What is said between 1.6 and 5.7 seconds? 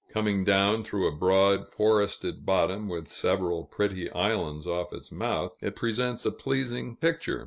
forested bottom, with several pretty islands off its mouth,